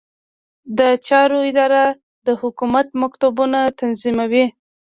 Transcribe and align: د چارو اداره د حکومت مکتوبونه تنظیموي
د 0.77 0.79
چارو 1.07 1.39
اداره 1.49 1.83
د 2.25 2.27
حکومت 2.41 2.87
مکتوبونه 3.01 3.59
تنظیموي 3.79 4.45